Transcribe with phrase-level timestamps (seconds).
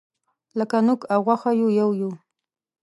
[0.59, 2.11] لکه نوک او غوښه یو یو یوو.